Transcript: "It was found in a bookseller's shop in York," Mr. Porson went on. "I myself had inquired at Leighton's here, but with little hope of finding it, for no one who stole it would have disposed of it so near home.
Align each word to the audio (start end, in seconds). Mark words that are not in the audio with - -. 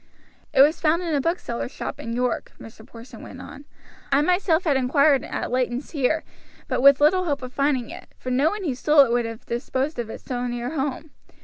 "It 0.51 0.63
was 0.63 0.81
found 0.81 1.03
in 1.03 1.13
a 1.13 1.21
bookseller's 1.21 1.71
shop 1.71 1.99
in 1.99 2.13
York," 2.13 2.53
Mr. 2.59 2.83
Porson 2.83 3.21
went 3.21 3.39
on. 3.39 3.65
"I 4.11 4.21
myself 4.23 4.63
had 4.63 4.75
inquired 4.75 5.23
at 5.23 5.51
Leighton's 5.51 5.91
here, 5.91 6.23
but 6.67 6.81
with 6.81 6.99
little 6.99 7.25
hope 7.25 7.43
of 7.43 7.53
finding 7.53 7.91
it, 7.91 8.07
for 8.17 8.31
no 8.31 8.49
one 8.49 8.63
who 8.63 8.73
stole 8.73 9.01
it 9.01 9.11
would 9.11 9.25
have 9.25 9.45
disposed 9.45 9.99
of 9.99 10.09
it 10.09 10.21
so 10.21 10.47
near 10.47 10.71
home. 10.71 11.11